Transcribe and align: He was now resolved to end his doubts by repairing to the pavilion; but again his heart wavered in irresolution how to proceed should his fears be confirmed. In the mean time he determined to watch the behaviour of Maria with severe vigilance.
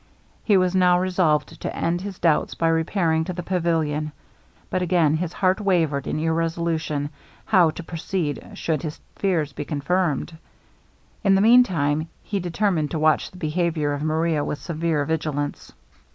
He 0.43 0.57
was 0.57 0.73
now 0.73 0.97
resolved 0.99 1.61
to 1.61 1.75
end 1.75 2.01
his 2.01 2.17
doubts 2.17 2.55
by 2.55 2.69
repairing 2.69 3.23
to 3.25 3.33
the 3.33 3.43
pavilion; 3.43 4.13
but 4.71 4.81
again 4.81 5.13
his 5.17 5.31
heart 5.31 5.61
wavered 5.61 6.07
in 6.07 6.17
irresolution 6.17 7.11
how 7.45 7.69
to 7.69 7.83
proceed 7.83 8.43
should 8.55 8.81
his 8.81 8.99
fears 9.17 9.53
be 9.53 9.63
confirmed. 9.63 10.35
In 11.23 11.35
the 11.35 11.41
mean 11.41 11.63
time 11.63 12.07
he 12.23 12.39
determined 12.39 12.89
to 12.89 12.97
watch 12.97 13.29
the 13.29 13.37
behaviour 13.37 13.93
of 13.93 14.01
Maria 14.01 14.43
with 14.43 14.57
severe 14.57 15.05
vigilance. 15.05 15.71